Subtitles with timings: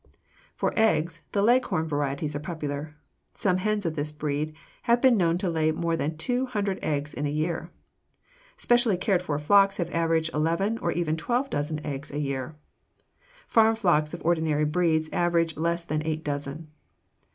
[0.55, 2.95] For eggs, the Leghorn varieties are popular.
[3.35, 4.55] Some hens of this breed
[4.89, 7.69] have been known to lay more than two hundred eggs in a year.
[8.57, 12.55] Specially cared for flocks have averaged eleven or even twelve dozen eggs a year.
[13.47, 16.71] Farm flocks of ordinary breeds average less than eight dozen.